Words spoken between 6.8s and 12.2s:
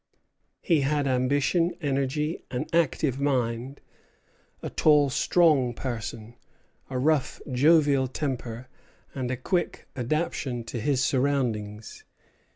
a rough, jovial temper, and a quick adaptation to his surroundings.